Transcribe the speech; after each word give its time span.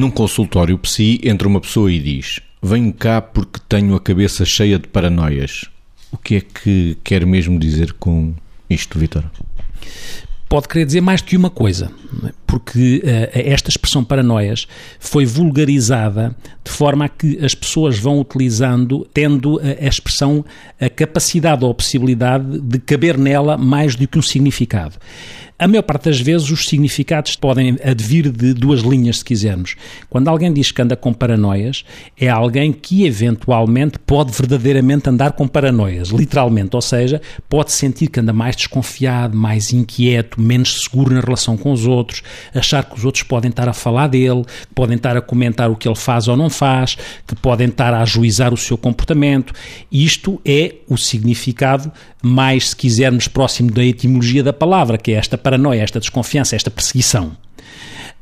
Num 0.00 0.10
consultório 0.10 0.78
psi 0.78 1.20
entra 1.22 1.46
uma 1.46 1.60
pessoa 1.60 1.92
e 1.92 1.98
diz: 2.00 2.40
Venho 2.62 2.90
cá 2.90 3.20
porque 3.20 3.60
tenho 3.68 3.94
a 3.94 4.00
cabeça 4.00 4.46
cheia 4.46 4.78
de 4.78 4.88
paranoias. 4.88 5.66
O 6.10 6.16
que 6.16 6.36
é 6.36 6.40
que 6.40 6.96
quer 7.04 7.26
mesmo 7.26 7.58
dizer 7.58 7.92
com 7.92 8.32
isto, 8.70 8.98
Vitor? 8.98 9.26
pode 10.48 10.66
querer 10.66 10.84
dizer 10.84 11.00
mais 11.00 11.22
do 11.22 11.26
que 11.26 11.36
uma 11.36 11.48
coisa, 11.48 11.92
porque 12.50 13.00
uh, 13.04 13.30
esta 13.32 13.70
expressão 13.70 14.02
paranoias 14.02 14.66
foi 14.98 15.24
vulgarizada 15.24 16.34
de 16.64 16.70
forma 16.70 17.04
a 17.04 17.08
que 17.08 17.38
as 17.44 17.54
pessoas 17.54 17.96
vão 17.96 18.18
utilizando, 18.18 19.06
tendo 19.14 19.60
a, 19.60 19.84
a 19.84 19.88
expressão, 19.88 20.44
a 20.80 20.90
capacidade 20.90 21.64
ou 21.64 21.70
a 21.70 21.74
possibilidade 21.74 22.60
de 22.60 22.80
caber 22.80 23.16
nela 23.16 23.56
mais 23.56 23.94
do 23.94 24.08
que 24.08 24.18
um 24.18 24.22
significado. 24.22 24.96
A 25.60 25.68
maior 25.68 25.82
parte 25.82 26.04
das 26.04 26.18
vezes 26.18 26.50
os 26.50 26.64
significados 26.66 27.36
podem 27.36 27.76
advir 27.84 28.32
de 28.32 28.54
duas 28.54 28.80
linhas, 28.80 29.18
se 29.18 29.24
quisermos. 29.26 29.76
Quando 30.08 30.28
alguém 30.28 30.50
diz 30.50 30.72
que 30.72 30.80
anda 30.80 30.96
com 30.96 31.12
paranoias, 31.12 31.84
é 32.18 32.30
alguém 32.30 32.72
que 32.72 33.04
eventualmente 33.04 33.98
pode 33.98 34.32
verdadeiramente 34.32 35.10
andar 35.10 35.32
com 35.32 35.46
paranoias, 35.46 36.08
literalmente, 36.08 36.74
ou 36.74 36.80
seja, 36.80 37.20
pode 37.46 37.72
sentir 37.72 38.06
que 38.06 38.20
anda 38.20 38.32
mais 38.32 38.56
desconfiado, 38.56 39.36
mais 39.36 39.70
inquieto, 39.70 40.40
menos 40.40 40.84
seguro 40.84 41.12
na 41.12 41.20
relação 41.20 41.58
com 41.58 41.72
os 41.72 41.86
outros, 41.86 42.22
achar 42.54 42.84
que 42.84 42.96
os 42.96 43.04
outros 43.04 43.22
podem 43.22 43.50
estar 43.50 43.68
a 43.68 43.72
falar 43.72 44.08
dele, 44.08 44.44
podem 44.74 44.96
estar 44.96 45.16
a 45.16 45.20
comentar 45.20 45.70
o 45.70 45.76
que 45.76 45.88
ele 45.88 45.96
faz 45.96 46.28
ou 46.28 46.36
não 46.36 46.50
faz, 46.50 46.96
que 47.26 47.34
podem 47.36 47.68
estar 47.68 47.92
a 47.94 48.02
ajuizar 48.02 48.52
o 48.52 48.56
seu 48.56 48.76
comportamento. 48.76 49.52
Isto 49.90 50.40
é 50.44 50.74
o 50.88 50.96
significado 50.96 51.90
mais, 52.22 52.70
se 52.70 52.76
quisermos, 52.76 53.28
próximo 53.28 53.70
da 53.70 53.84
etimologia 53.84 54.42
da 54.42 54.52
palavra, 54.52 54.98
que 54.98 55.12
é 55.12 55.14
esta 55.14 55.38
paranoia, 55.38 55.82
esta 55.82 56.00
desconfiança, 56.00 56.56
esta 56.56 56.70
perseguição. 56.70 57.36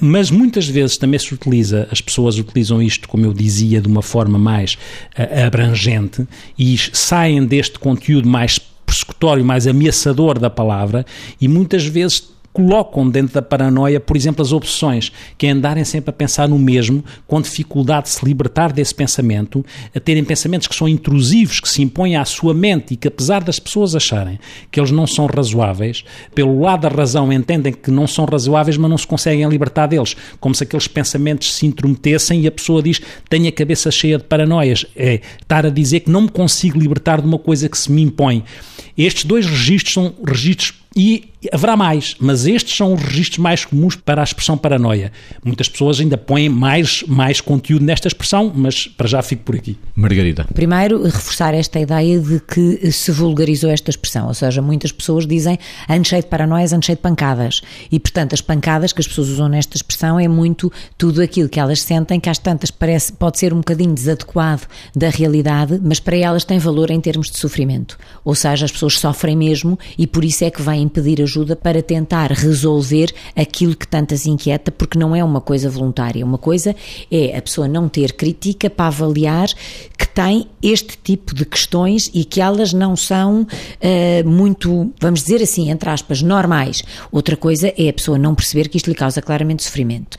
Mas 0.00 0.30
muitas 0.30 0.66
vezes 0.66 0.96
também 0.96 1.18
se 1.18 1.32
utiliza, 1.32 1.88
as 1.90 2.00
pessoas 2.00 2.36
utilizam 2.38 2.82
isto, 2.82 3.08
como 3.08 3.24
eu 3.24 3.32
dizia, 3.32 3.80
de 3.80 3.88
uma 3.88 4.02
forma 4.02 4.38
mais 4.38 4.74
uh, 5.16 5.46
abrangente 5.46 6.26
e 6.58 6.76
saem 6.92 7.44
deste 7.46 7.78
conteúdo 7.78 8.28
mais 8.28 8.58
persecutório, 8.84 9.44
mais 9.44 9.66
ameaçador 9.66 10.38
da 10.38 10.50
palavra 10.50 11.06
e 11.40 11.48
muitas 11.48 11.86
vezes 11.86 12.33
colocam 12.54 13.10
dentro 13.10 13.34
da 13.34 13.42
paranoia, 13.42 13.98
por 13.98 14.16
exemplo, 14.16 14.40
as 14.40 14.52
opções, 14.52 15.10
que 15.36 15.46
é 15.46 15.50
andarem 15.50 15.84
sempre 15.84 16.10
a 16.10 16.12
pensar 16.12 16.48
no 16.48 16.56
mesmo, 16.56 17.04
com 17.26 17.40
dificuldade 17.40 18.04
de 18.04 18.10
se 18.10 18.24
libertar 18.24 18.72
desse 18.72 18.94
pensamento, 18.94 19.66
a 19.94 19.98
terem 19.98 20.22
pensamentos 20.22 20.68
que 20.68 20.74
são 20.74 20.88
intrusivos, 20.88 21.58
que 21.58 21.68
se 21.68 21.82
impõem 21.82 22.14
à 22.14 22.24
sua 22.24 22.54
mente 22.54 22.94
e 22.94 22.96
que, 22.96 23.08
apesar 23.08 23.42
das 23.42 23.58
pessoas 23.58 23.96
acharem 23.96 24.38
que 24.70 24.78
eles 24.78 24.92
não 24.92 25.04
são 25.04 25.26
razoáveis, 25.26 26.04
pelo 26.32 26.60
lado 26.60 26.82
da 26.82 26.88
razão 26.88 27.32
entendem 27.32 27.72
que 27.72 27.90
não 27.90 28.06
são 28.06 28.24
razoáveis, 28.24 28.76
mas 28.76 28.88
não 28.88 28.98
se 28.98 29.06
conseguem 29.06 29.48
libertar 29.48 29.88
deles, 29.88 30.16
como 30.38 30.54
se 30.54 30.62
aqueles 30.62 30.86
pensamentos 30.86 31.52
se 31.52 31.66
intrometessem 31.66 32.42
e 32.42 32.46
a 32.46 32.52
pessoa 32.52 32.80
diz: 32.80 33.00
tenho 33.28 33.48
a 33.48 33.52
cabeça 33.52 33.90
cheia 33.90 34.16
de 34.16 34.24
paranoias. 34.24 34.86
É 34.94 35.20
estar 35.42 35.66
a 35.66 35.70
dizer 35.70 36.00
que 36.00 36.10
não 36.10 36.22
me 36.22 36.28
consigo 36.28 36.78
libertar 36.78 37.20
de 37.20 37.26
uma 37.26 37.38
coisa 37.38 37.68
que 37.68 37.76
se 37.76 37.90
me 37.90 38.02
impõe. 38.02 38.44
Estes 38.96 39.24
dois 39.24 39.44
registros 39.44 39.92
são 39.92 40.14
registros 40.24 40.83
e 40.96 41.30
haverá 41.52 41.76
mais, 41.76 42.16
mas 42.18 42.46
estes 42.46 42.76
são 42.76 42.94
os 42.94 43.02
registros 43.02 43.38
mais 43.38 43.64
comuns 43.64 43.96
para 43.96 44.22
a 44.22 44.24
expressão 44.24 44.56
paranoia. 44.56 45.12
Muitas 45.44 45.68
pessoas 45.68 46.00
ainda 46.00 46.16
põem 46.16 46.48
mais, 46.48 47.02
mais 47.06 47.40
conteúdo 47.40 47.84
nesta 47.84 48.08
expressão, 48.08 48.52
mas 48.54 48.86
para 48.86 49.06
já 49.06 49.22
fico 49.22 49.42
por 49.42 49.56
aqui. 49.56 49.76
Margarida. 49.94 50.46
Primeiro, 50.54 51.02
reforçar 51.02 51.54
esta 51.54 51.78
ideia 51.78 52.18
de 52.18 52.40
que 52.40 52.90
se 52.92 53.10
vulgarizou 53.10 53.70
esta 53.70 53.90
expressão, 53.90 54.28
ou 54.28 54.34
seja, 54.34 54.62
muitas 54.62 54.92
pessoas 54.92 55.26
dizem 55.26 55.58
ano 55.88 56.04
cheio 56.04 56.22
de 56.22 56.28
paranoias, 56.28 56.72
ano 56.72 56.82
cheio 56.82 56.96
de 56.96 57.02
pancadas. 57.02 57.60
E, 57.90 57.98
portanto, 57.98 58.34
as 58.34 58.40
pancadas 58.40 58.92
que 58.92 59.00
as 59.00 59.08
pessoas 59.08 59.28
usam 59.28 59.48
nesta 59.48 59.76
expressão 59.76 60.18
é 60.18 60.28
muito 60.28 60.72
tudo 60.96 61.20
aquilo 61.20 61.48
que 61.48 61.60
elas 61.60 61.82
sentem, 61.82 62.20
que 62.20 62.30
às 62.30 62.38
tantas 62.38 62.70
parece, 62.70 63.12
pode 63.12 63.38
ser 63.38 63.52
um 63.52 63.58
bocadinho 63.58 63.94
desadequado 63.94 64.62
da 64.94 65.08
realidade, 65.08 65.80
mas 65.82 66.00
para 66.00 66.16
elas 66.16 66.44
tem 66.44 66.58
valor 66.58 66.90
em 66.90 67.00
termos 67.00 67.30
de 67.30 67.38
sofrimento. 67.38 67.98
Ou 68.24 68.34
seja, 68.34 68.64
as 68.64 68.72
pessoas 68.72 68.98
sofrem 68.98 69.36
mesmo 69.36 69.78
e 69.98 70.06
por 70.06 70.24
isso 70.24 70.44
é 70.44 70.50
que 70.50 70.62
vêm 70.62 70.83
pedir 70.88 71.22
ajuda 71.22 71.54
para 71.56 71.82
tentar 71.82 72.30
resolver 72.32 73.12
aquilo 73.36 73.76
que 73.76 73.86
tantas 73.86 74.26
inquieta, 74.26 74.70
porque 74.70 74.98
não 74.98 75.14
é 75.14 75.22
uma 75.22 75.40
coisa 75.40 75.68
voluntária. 75.68 76.24
Uma 76.24 76.38
coisa 76.38 76.74
é 77.10 77.36
a 77.36 77.42
pessoa 77.42 77.68
não 77.68 77.88
ter 77.88 78.12
crítica 78.12 78.68
para 78.68 78.86
avaliar 78.86 79.48
que 79.98 80.08
tem 80.08 80.46
este 80.62 80.98
tipo 81.02 81.34
de 81.34 81.44
questões 81.44 82.10
e 82.14 82.24
que 82.24 82.40
elas 82.40 82.72
não 82.72 82.96
são 82.96 83.42
uh, 83.42 84.28
muito, 84.28 84.92
vamos 85.00 85.22
dizer 85.22 85.42
assim, 85.42 85.70
entre 85.70 85.88
aspas, 85.90 86.22
normais. 86.22 86.82
Outra 87.10 87.36
coisa 87.36 87.72
é 87.76 87.88
a 87.88 87.92
pessoa 87.92 88.18
não 88.18 88.34
perceber 88.34 88.68
que 88.68 88.76
isto 88.76 88.88
lhe 88.88 88.94
causa 88.94 89.22
claramente 89.22 89.62
sofrimento. 89.62 90.16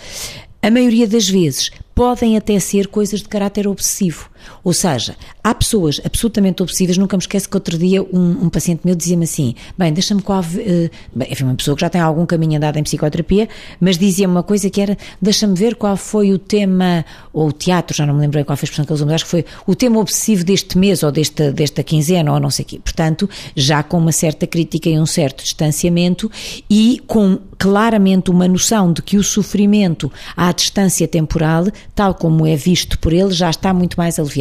A 0.62 0.72
maioria 0.72 1.08
das 1.08 1.30
vezes 1.30 1.70
podem 1.94 2.36
até 2.36 2.60
ser 2.60 2.88
coisas 2.88 3.22
de 3.22 3.30
caráter 3.30 3.68
obsessivo. 3.68 4.30
Ou 4.64 4.74
seja, 4.74 5.16
há 5.44 5.54
pessoas 5.54 6.02
absolutamente 6.04 6.62
obsessivas. 6.62 6.98
Nunca 6.98 7.18
me 7.18 7.22
esqueço 7.22 7.50
que 7.50 7.56
outro 7.56 7.78
dia 7.78 8.04
um, 8.04 8.46
um 8.46 8.50
paciente 8.50 8.82
meu 8.84 8.96
dizia-me 8.96 9.26
assim: 9.26 9.56
Bem, 9.78 9.92
deixa-me 9.92 10.22
qual. 10.22 10.42
Uh, 10.42 10.90
bem, 11.14 11.32
enfim, 11.32 11.44
uma 11.44 11.56
pessoa 11.56 11.76
que 11.76 11.82
já 11.82 11.90
tem 11.90 12.02
algum 12.02 12.26
caminho 12.26 12.58
andado 12.58 12.78
em 12.78 12.84
psicoterapia, 12.84 13.48
mas 13.80 13.98
dizia-me 13.98 14.34
uma 14.34 14.44
coisa 14.44 14.70
que 14.70 14.82
era: 14.82 14.98
Deixa-me 15.22 15.56
ver 15.56 15.76
qual 15.76 15.98
foi 15.98 16.34
o 16.34 16.40
tema, 16.40 17.06
ou 17.34 17.50
o 17.50 17.52
teatro, 17.52 17.96
já 17.96 18.06
não 18.06 18.14
me 18.14 18.22
lembro 18.22 18.44
qual 18.46 18.58
foi 18.58 18.66
a 18.66 18.68
expressão 18.68 18.86
que 18.86 18.92
eles 18.92 19.00
usam, 19.00 19.08
mas 19.08 19.16
acho 19.16 19.26
que 19.26 19.32
foi 19.32 19.46
o 19.66 19.76
tema 19.76 20.00
obsessivo 20.00 20.44
deste 20.44 20.78
mês, 20.78 21.04
ou 21.04 21.12
desta, 21.12 21.52
desta 21.52 21.84
quinzena, 21.84 22.32
ou 22.34 22.40
não 22.40 22.50
sei 22.50 22.64
o 22.64 22.68
quê. 22.68 22.80
Portanto, 22.84 23.30
já 23.56 23.84
com 23.84 23.98
uma 23.98 24.12
certa 24.12 24.46
crítica 24.46 24.90
e 24.90 25.00
um 25.00 25.06
certo 25.06 25.44
distanciamento 25.44 26.30
e 26.70 27.02
com 27.08 27.40
claramente 27.58 28.30
uma 28.30 28.48
noção 28.48 28.92
de 28.92 29.02
que 29.02 29.18
o 29.18 29.24
sofrimento 29.24 30.12
à 30.36 30.52
distância 30.52 31.08
temporal, 31.08 31.66
tal 31.94 32.14
como 32.14 32.46
é 32.46 32.56
visto 32.56 33.00
por 33.00 33.14
ele, 33.14 33.32
já 33.32 33.50
está 33.50 33.74
muito 33.74 33.96
mais 33.98 34.20
aliviado. 34.20 34.35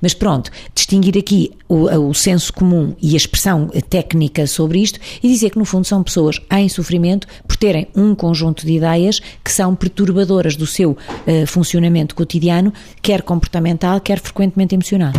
Mas 0.00 0.14
pronto, 0.14 0.50
distinguir 0.74 1.16
aqui 1.18 1.52
o, 1.68 1.84
o 2.08 2.14
senso 2.14 2.52
comum 2.52 2.94
e 3.00 3.14
a 3.14 3.16
expressão 3.16 3.68
técnica 3.88 4.46
sobre 4.46 4.80
isto 4.80 4.98
e 5.22 5.28
dizer 5.28 5.50
que 5.50 5.58
no 5.58 5.64
fundo 5.64 5.86
são 5.86 6.02
pessoas 6.02 6.40
em 6.50 6.68
sofrimento 6.68 7.26
por 7.46 7.56
terem 7.56 7.88
um 7.94 8.14
conjunto 8.14 8.66
de 8.66 8.72
ideias 8.72 9.20
que 9.42 9.52
são 9.52 9.74
perturbadoras 9.74 10.56
do 10.56 10.66
seu 10.66 10.92
uh, 10.92 11.46
funcionamento 11.46 12.14
cotidiano, 12.14 12.72
quer 13.02 13.22
comportamental, 13.22 14.00
quer 14.00 14.20
frequentemente 14.20 14.74
emocional. 14.74 15.12